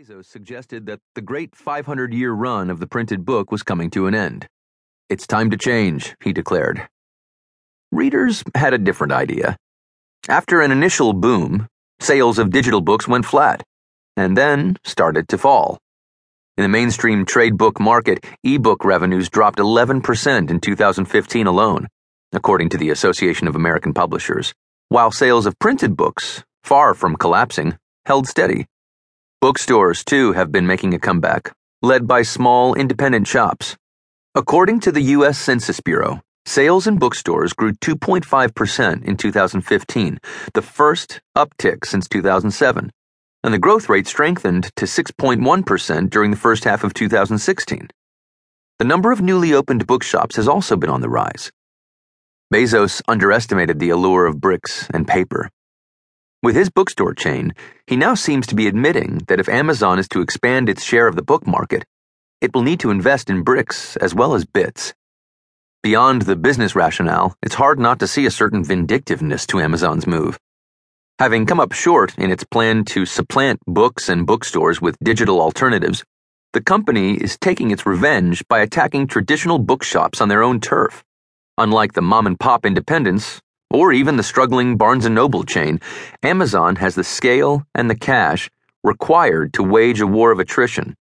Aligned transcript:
Bezos 0.00 0.24
suggested 0.24 0.86
that 0.86 1.00
the 1.14 1.20
great 1.20 1.54
500 1.54 2.14
year 2.14 2.32
run 2.32 2.70
of 2.70 2.80
the 2.80 2.86
printed 2.86 3.22
book 3.26 3.52
was 3.52 3.62
coming 3.62 3.90
to 3.90 4.06
an 4.06 4.14
end. 4.14 4.46
It's 5.10 5.26
time 5.26 5.50
to 5.50 5.58
change, 5.58 6.14
he 6.24 6.32
declared. 6.32 6.88
Readers 7.92 8.42
had 8.54 8.72
a 8.72 8.78
different 8.78 9.12
idea. 9.12 9.58
After 10.26 10.62
an 10.62 10.70
initial 10.70 11.12
boom, 11.12 11.66
sales 11.98 12.38
of 12.38 12.48
digital 12.50 12.80
books 12.80 13.06
went 13.06 13.26
flat, 13.26 13.62
and 14.16 14.38
then 14.38 14.78
started 14.84 15.28
to 15.28 15.38
fall. 15.38 15.76
In 16.56 16.62
the 16.62 16.68
mainstream 16.68 17.26
trade 17.26 17.58
book 17.58 17.78
market, 17.78 18.24
e-book 18.42 18.86
revenues 18.86 19.28
dropped 19.28 19.58
11% 19.58 20.50
in 20.50 20.60
2015 20.60 21.46
alone, 21.46 21.88
according 22.32 22.70
to 22.70 22.78
the 22.78 22.88
Association 22.88 23.46
of 23.46 23.54
American 23.54 23.92
Publishers, 23.92 24.54
while 24.88 25.10
sales 25.10 25.44
of 25.44 25.58
printed 25.58 25.94
books, 25.94 26.42
far 26.64 26.94
from 26.94 27.16
collapsing, 27.16 27.76
held 28.06 28.26
steady. 28.26 28.64
Bookstores, 29.40 30.04
too, 30.04 30.34
have 30.34 30.52
been 30.52 30.66
making 30.66 30.92
a 30.92 30.98
comeback, 30.98 31.54
led 31.80 32.06
by 32.06 32.20
small, 32.20 32.74
independent 32.74 33.26
shops. 33.26 33.74
According 34.34 34.80
to 34.80 34.92
the 34.92 35.00
U.S. 35.16 35.38
Census 35.38 35.80
Bureau, 35.80 36.20
sales 36.44 36.86
in 36.86 36.98
bookstores 36.98 37.54
grew 37.54 37.72
2.5% 37.72 39.02
in 39.02 39.16
2015, 39.16 40.18
the 40.52 40.60
first 40.60 41.22
uptick 41.34 41.86
since 41.86 42.06
2007, 42.06 42.90
and 43.42 43.54
the 43.54 43.58
growth 43.58 43.88
rate 43.88 44.06
strengthened 44.06 44.70
to 44.76 44.84
6.1% 44.84 46.10
during 46.10 46.30
the 46.30 46.36
first 46.36 46.64
half 46.64 46.84
of 46.84 46.92
2016. 46.92 47.88
The 48.78 48.84
number 48.84 49.10
of 49.10 49.22
newly 49.22 49.54
opened 49.54 49.86
bookshops 49.86 50.36
has 50.36 50.48
also 50.48 50.76
been 50.76 50.90
on 50.90 51.00
the 51.00 51.08
rise. 51.08 51.50
Bezos 52.52 53.00
underestimated 53.08 53.78
the 53.78 53.88
allure 53.88 54.26
of 54.26 54.38
bricks 54.38 54.86
and 54.92 55.08
paper. 55.08 55.48
With 56.42 56.56
his 56.56 56.70
bookstore 56.70 57.12
chain, 57.12 57.52
he 57.86 57.96
now 57.96 58.14
seems 58.14 58.46
to 58.46 58.54
be 58.54 58.66
admitting 58.66 59.20
that 59.28 59.40
if 59.40 59.48
Amazon 59.48 59.98
is 59.98 60.08
to 60.08 60.22
expand 60.22 60.70
its 60.70 60.82
share 60.82 61.06
of 61.06 61.14
the 61.14 61.22
book 61.22 61.46
market, 61.46 61.84
it 62.40 62.54
will 62.54 62.62
need 62.62 62.80
to 62.80 62.90
invest 62.90 63.28
in 63.28 63.42
bricks 63.42 63.96
as 63.98 64.14
well 64.14 64.34
as 64.34 64.46
bits. 64.46 64.94
Beyond 65.82 66.22
the 66.22 66.36
business 66.36 66.74
rationale, 66.74 67.34
it's 67.42 67.56
hard 67.56 67.78
not 67.78 67.98
to 67.98 68.06
see 68.06 68.24
a 68.24 68.30
certain 68.30 68.64
vindictiveness 68.64 69.46
to 69.48 69.60
Amazon's 69.60 70.06
move. 70.06 70.38
Having 71.18 71.44
come 71.44 71.60
up 71.60 71.72
short 71.72 72.16
in 72.16 72.30
its 72.30 72.44
plan 72.44 72.86
to 72.86 73.04
supplant 73.04 73.60
books 73.66 74.08
and 74.08 74.26
bookstores 74.26 74.80
with 74.80 74.96
digital 75.04 75.42
alternatives, 75.42 76.04
the 76.54 76.62
company 76.62 77.16
is 77.16 77.36
taking 77.36 77.70
its 77.70 77.84
revenge 77.84 78.42
by 78.48 78.60
attacking 78.60 79.06
traditional 79.08 79.58
bookshops 79.58 80.22
on 80.22 80.28
their 80.28 80.42
own 80.42 80.58
turf. 80.58 81.04
Unlike 81.58 81.92
the 81.92 82.00
mom 82.00 82.26
and 82.26 82.40
pop 82.40 82.64
independents, 82.64 83.42
or 83.70 83.92
even 83.92 84.16
the 84.16 84.22
struggling 84.22 84.76
Barnes 84.76 85.08
& 85.08 85.10
Noble 85.10 85.44
chain, 85.44 85.80
Amazon 86.22 86.76
has 86.76 86.94
the 86.94 87.04
scale 87.04 87.64
and 87.74 87.88
the 87.88 87.94
cash 87.94 88.50
required 88.82 89.52
to 89.54 89.62
wage 89.62 90.00
a 90.00 90.06
war 90.06 90.32
of 90.32 90.40
attrition. 90.40 90.96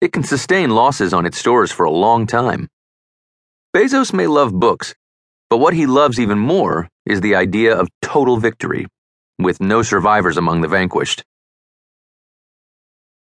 It 0.00 0.12
can 0.12 0.22
sustain 0.22 0.70
losses 0.70 1.12
on 1.12 1.26
its 1.26 1.38
stores 1.38 1.70
for 1.70 1.84
a 1.84 1.90
long 1.90 2.26
time. 2.26 2.68
Bezos 3.76 4.12
may 4.12 4.26
love 4.26 4.52
books, 4.52 4.94
but 5.50 5.58
what 5.58 5.74
he 5.74 5.86
loves 5.86 6.18
even 6.18 6.38
more 6.38 6.88
is 7.04 7.20
the 7.20 7.34
idea 7.34 7.76
of 7.76 7.88
total 8.00 8.38
victory, 8.38 8.86
with 9.38 9.60
no 9.60 9.82
survivors 9.82 10.36
among 10.36 10.60
the 10.60 10.68
vanquished. 10.68 11.22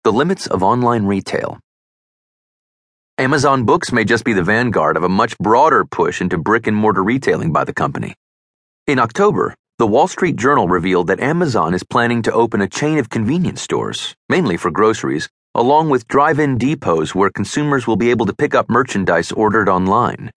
The 0.04 0.12
limits 0.12 0.46
of 0.46 0.62
online 0.62 1.04
retail. 1.04 1.58
Amazon 3.18 3.64
Books 3.64 3.92
may 3.92 4.04
just 4.04 4.24
be 4.24 4.32
the 4.32 4.42
vanguard 4.42 4.96
of 4.96 5.04
a 5.04 5.08
much 5.08 5.36
broader 5.38 5.84
push 5.84 6.20
into 6.20 6.38
brick 6.38 6.66
and 6.66 6.76
mortar 6.76 7.04
retailing 7.04 7.52
by 7.52 7.64
the 7.64 7.74
company. 7.74 8.14
In 8.88 8.98
October, 8.98 9.54
the 9.78 9.86
Wall 9.86 10.08
Street 10.08 10.34
Journal 10.34 10.66
revealed 10.66 11.06
that 11.06 11.20
Amazon 11.20 11.72
is 11.72 11.84
planning 11.84 12.20
to 12.22 12.32
open 12.32 12.60
a 12.60 12.68
chain 12.68 12.98
of 12.98 13.10
convenience 13.10 13.62
stores, 13.62 14.16
mainly 14.28 14.56
for 14.56 14.72
groceries, 14.72 15.28
along 15.54 15.88
with 15.88 16.08
drive 16.08 16.40
in 16.40 16.58
depots 16.58 17.14
where 17.14 17.30
consumers 17.30 17.86
will 17.86 17.94
be 17.94 18.10
able 18.10 18.26
to 18.26 18.34
pick 18.34 18.56
up 18.56 18.68
merchandise 18.68 19.30
ordered 19.30 19.68
online. 19.68 20.32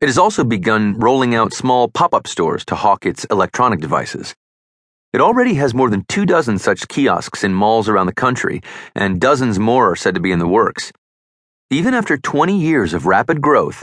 It 0.00 0.06
has 0.06 0.16
also 0.16 0.44
begun 0.44 0.96
rolling 1.00 1.34
out 1.34 1.52
small 1.52 1.88
pop 1.88 2.14
up 2.14 2.28
stores 2.28 2.64
to 2.66 2.76
hawk 2.76 3.04
its 3.04 3.24
electronic 3.32 3.80
devices. 3.80 4.32
It 5.12 5.20
already 5.20 5.54
has 5.54 5.74
more 5.74 5.90
than 5.90 6.04
two 6.08 6.24
dozen 6.24 6.60
such 6.60 6.86
kiosks 6.86 7.42
in 7.42 7.52
malls 7.52 7.88
around 7.88 8.06
the 8.06 8.14
country, 8.14 8.60
and 8.94 9.20
dozens 9.20 9.58
more 9.58 9.90
are 9.90 9.96
said 9.96 10.14
to 10.14 10.20
be 10.20 10.30
in 10.30 10.38
the 10.38 10.46
works. 10.46 10.92
Even 11.72 11.94
after 11.94 12.16
20 12.16 12.56
years 12.56 12.94
of 12.94 13.06
rapid 13.06 13.40
growth, 13.40 13.82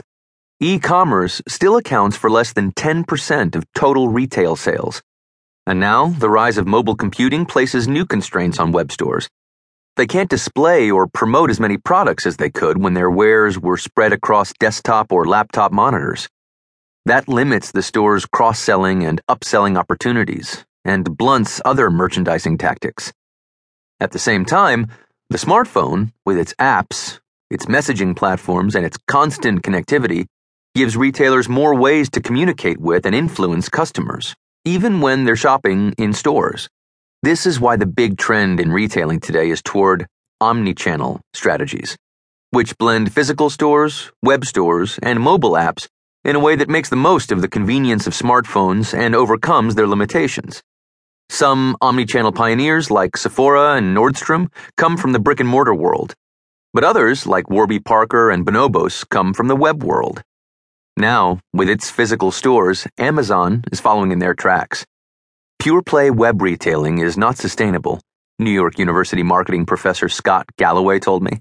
E 0.60 0.78
commerce 0.78 1.42
still 1.48 1.76
accounts 1.76 2.16
for 2.16 2.30
less 2.30 2.52
than 2.52 2.70
10% 2.72 3.56
of 3.56 3.64
total 3.74 4.08
retail 4.08 4.54
sales. 4.54 5.02
And 5.66 5.80
now, 5.80 6.08
the 6.08 6.30
rise 6.30 6.58
of 6.58 6.66
mobile 6.66 6.94
computing 6.94 7.44
places 7.44 7.88
new 7.88 8.06
constraints 8.06 8.60
on 8.60 8.70
web 8.70 8.92
stores. 8.92 9.28
They 9.96 10.06
can't 10.06 10.30
display 10.30 10.92
or 10.92 11.08
promote 11.08 11.50
as 11.50 11.58
many 11.58 11.76
products 11.76 12.24
as 12.24 12.36
they 12.36 12.50
could 12.50 12.80
when 12.80 12.94
their 12.94 13.10
wares 13.10 13.58
were 13.58 13.76
spread 13.76 14.12
across 14.12 14.52
desktop 14.52 15.10
or 15.10 15.24
laptop 15.24 15.72
monitors. 15.72 16.28
That 17.04 17.28
limits 17.28 17.72
the 17.72 17.82
store's 17.82 18.24
cross 18.24 18.60
selling 18.60 19.04
and 19.04 19.20
upselling 19.28 19.76
opportunities 19.76 20.64
and 20.84 21.16
blunts 21.16 21.60
other 21.64 21.90
merchandising 21.90 22.58
tactics. 22.58 23.12
At 23.98 24.12
the 24.12 24.18
same 24.20 24.44
time, 24.44 24.86
the 25.30 25.38
smartphone, 25.38 26.12
with 26.24 26.38
its 26.38 26.54
apps, 26.54 27.18
its 27.50 27.66
messaging 27.66 28.14
platforms, 28.14 28.74
and 28.74 28.86
its 28.86 28.98
constant 29.08 29.62
connectivity, 29.62 30.26
gives 30.74 30.96
retailers 30.96 31.48
more 31.48 31.72
ways 31.76 32.10
to 32.10 32.20
communicate 32.20 32.78
with 32.78 33.06
and 33.06 33.14
influence 33.14 33.68
customers, 33.68 34.34
even 34.64 35.00
when 35.00 35.24
they're 35.24 35.36
shopping 35.36 35.94
in 35.98 36.12
stores. 36.12 36.68
This 37.22 37.46
is 37.46 37.60
why 37.60 37.76
the 37.76 37.86
big 37.86 38.18
trend 38.18 38.58
in 38.58 38.72
retailing 38.72 39.20
today 39.20 39.50
is 39.50 39.62
toward 39.62 40.06
omni-channel 40.40 41.20
strategies, 41.32 41.96
which 42.50 42.76
blend 42.76 43.12
physical 43.12 43.50
stores, 43.50 44.10
web 44.20 44.44
stores, 44.44 44.98
and 45.00 45.20
mobile 45.20 45.52
apps 45.52 45.86
in 46.24 46.34
a 46.34 46.40
way 46.40 46.56
that 46.56 46.68
makes 46.68 46.88
the 46.88 46.96
most 46.96 47.30
of 47.30 47.40
the 47.40 47.48
convenience 47.48 48.08
of 48.08 48.12
smartphones 48.12 48.92
and 48.92 49.14
overcomes 49.14 49.76
their 49.76 49.86
limitations. 49.86 50.60
Some 51.28 51.76
omni-channel 51.80 52.32
pioneers 52.32 52.90
like 52.90 53.16
Sephora 53.16 53.74
and 53.76 53.96
Nordstrom 53.96 54.48
come 54.76 54.96
from 54.96 55.12
the 55.12 55.20
brick 55.20 55.38
and 55.38 55.48
mortar 55.48 55.74
world, 55.74 56.14
but 56.72 56.82
others 56.82 57.28
like 57.28 57.48
Warby 57.48 57.78
Parker 57.78 58.28
and 58.28 58.44
Bonobos 58.44 59.08
come 59.08 59.32
from 59.32 59.46
the 59.46 59.56
web 59.56 59.84
world. 59.84 60.22
Now, 60.96 61.40
with 61.52 61.68
its 61.68 61.90
physical 61.90 62.30
stores, 62.30 62.86
Amazon 62.98 63.64
is 63.72 63.80
following 63.80 64.12
in 64.12 64.20
their 64.20 64.34
tracks. 64.34 64.86
Pure 65.58 65.82
play 65.82 66.08
web 66.10 66.40
retailing 66.40 66.98
is 66.98 67.18
not 67.18 67.36
sustainable, 67.36 68.00
New 68.38 68.52
York 68.52 68.78
University 68.78 69.24
marketing 69.24 69.66
professor 69.66 70.08
Scott 70.08 70.46
Galloway 70.56 71.00
told 71.00 71.24
me. 71.24 71.40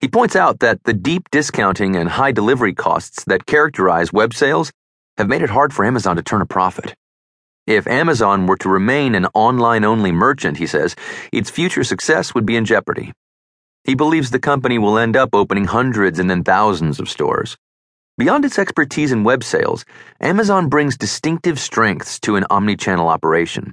He 0.00 0.08
points 0.08 0.34
out 0.34 0.58
that 0.58 0.82
the 0.82 0.92
deep 0.92 1.30
discounting 1.30 1.94
and 1.94 2.08
high 2.08 2.32
delivery 2.32 2.74
costs 2.74 3.22
that 3.26 3.46
characterize 3.46 4.12
web 4.12 4.34
sales 4.34 4.72
have 5.16 5.28
made 5.28 5.42
it 5.42 5.50
hard 5.50 5.72
for 5.72 5.84
Amazon 5.84 6.16
to 6.16 6.22
turn 6.22 6.42
a 6.42 6.46
profit. 6.46 6.96
If 7.68 7.86
Amazon 7.86 8.48
were 8.48 8.56
to 8.56 8.68
remain 8.68 9.14
an 9.14 9.26
online 9.32 9.84
only 9.84 10.10
merchant, 10.10 10.56
he 10.56 10.66
says, 10.66 10.96
its 11.32 11.50
future 11.50 11.84
success 11.84 12.34
would 12.34 12.44
be 12.44 12.56
in 12.56 12.64
jeopardy. 12.64 13.12
He 13.84 13.94
believes 13.94 14.32
the 14.32 14.40
company 14.40 14.76
will 14.78 14.98
end 14.98 15.16
up 15.16 15.30
opening 15.32 15.66
hundreds 15.66 16.18
and 16.18 16.28
then 16.28 16.42
thousands 16.42 16.98
of 16.98 17.08
stores. 17.08 17.56
Beyond 18.18 18.44
its 18.44 18.58
expertise 18.58 19.10
in 19.10 19.24
web 19.24 19.42
sales, 19.42 19.86
Amazon 20.20 20.68
brings 20.68 20.98
distinctive 20.98 21.58
strengths 21.58 22.20
to 22.20 22.36
an 22.36 22.44
omni-channel 22.50 23.08
operation. 23.08 23.72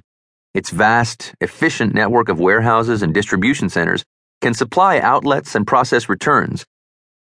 Its 0.54 0.70
vast, 0.70 1.34
efficient 1.42 1.92
network 1.92 2.30
of 2.30 2.40
warehouses 2.40 3.02
and 3.02 3.12
distribution 3.12 3.68
centers 3.68 4.02
can 4.40 4.54
supply 4.54 4.98
outlets 4.98 5.54
and 5.54 5.66
process 5.66 6.08
returns. 6.08 6.64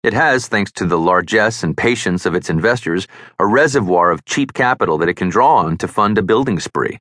It 0.02 0.14
has, 0.14 0.48
thanks 0.48 0.72
to 0.72 0.84
the 0.84 0.98
largesse 0.98 1.62
and 1.62 1.76
patience 1.76 2.26
of 2.26 2.34
its 2.34 2.50
investors, 2.50 3.06
a 3.38 3.46
reservoir 3.46 4.10
of 4.10 4.24
cheap 4.24 4.52
capital 4.52 4.98
that 4.98 5.08
it 5.08 5.16
can 5.16 5.28
draw 5.28 5.58
on 5.58 5.76
to 5.78 5.88
fund 5.88 6.18
a 6.18 6.22
building 6.22 6.58
spree. 6.58 6.98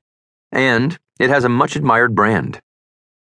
And 0.52 0.96
it 1.18 1.30
has 1.30 1.42
a 1.42 1.48
much 1.48 1.74
admired 1.74 2.14
brand. 2.14 2.60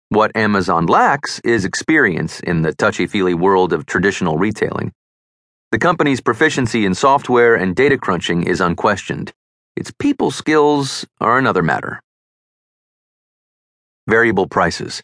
What 0.09 0.37
Amazon 0.37 0.87
lacks 0.87 1.41
is 1.45 1.65
experience 1.65 2.41
in 2.41 2.63
the 2.63 2.75
touchy 2.75 3.07
feely 3.07 3.35
world 3.35 3.73
of 3.73 3.87
traditional 3.87 4.37
retailing. 4.37 4.93
The 5.73 5.79
company's 5.79 6.21
proficiency 6.21 6.85
in 6.85 6.95
software 6.95 7.55
and 7.55 7.75
data 7.75 7.97
crunching 7.97 8.43
is 8.43 8.61
unquestioned. 8.61 9.33
Its 9.75 9.91
people 9.91 10.31
skills 10.31 11.07
are 11.19 11.39
another 11.39 11.63
matter. 11.63 12.03
Variable 14.07 14.47
prices. 14.47 15.03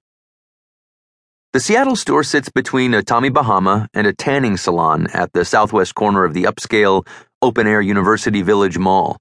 The 1.55 1.61
Seattle 1.61 1.97
store 1.97 2.23
sits 2.23 2.50
between 2.50 2.93
a 2.93 3.03
Tommy 3.03 3.31
Bahama 3.31 3.88
and 3.94 4.06
a 4.06 4.12
tanning 4.12 4.59
salon 4.59 5.06
at 5.15 5.32
the 5.32 5.47
southwest 5.47 5.94
corner 5.94 6.23
of 6.25 6.35
the 6.35 6.43
upscale, 6.43 7.09
open 7.41 7.67
air 7.67 7.81
University 7.81 8.43
Village 8.43 8.76
Mall. 8.76 9.17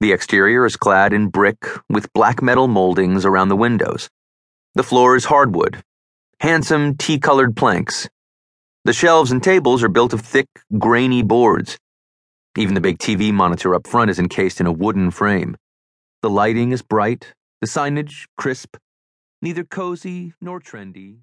The 0.00 0.10
exterior 0.10 0.66
is 0.66 0.74
clad 0.74 1.12
in 1.12 1.28
brick 1.28 1.64
with 1.88 2.12
black 2.12 2.42
metal 2.42 2.66
moldings 2.66 3.24
around 3.24 3.50
the 3.50 3.56
windows. 3.56 4.10
The 4.74 4.82
floor 4.82 5.14
is 5.14 5.26
hardwood, 5.26 5.84
handsome 6.40 6.96
tea 6.96 7.20
colored 7.20 7.54
planks 7.54 8.08
the 8.86 8.92
shelves 8.92 9.32
and 9.32 9.42
tables 9.42 9.82
are 9.82 9.88
built 9.88 10.12
of 10.12 10.20
thick, 10.20 10.46
grainy 10.78 11.20
boards. 11.20 11.76
Even 12.56 12.74
the 12.74 12.80
big 12.80 12.98
TV 12.98 13.32
monitor 13.32 13.74
up 13.74 13.84
front 13.84 14.12
is 14.12 14.20
encased 14.20 14.60
in 14.60 14.66
a 14.66 14.72
wooden 14.72 15.10
frame. 15.10 15.56
The 16.22 16.30
lighting 16.30 16.70
is 16.70 16.82
bright, 16.82 17.34
the 17.60 17.66
signage 17.66 18.26
crisp, 18.38 18.76
neither 19.42 19.64
cozy 19.64 20.34
nor 20.40 20.60
trendy, 20.60 21.18